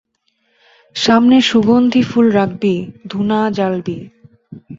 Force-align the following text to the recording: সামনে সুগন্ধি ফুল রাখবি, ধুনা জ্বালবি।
সামনে 0.95 1.37
সুগন্ধি 1.41 2.01
ফুল 2.03 2.25
রাখবি, 2.31 2.75
ধুনা 3.07 3.39
জ্বালবি। 3.51 3.97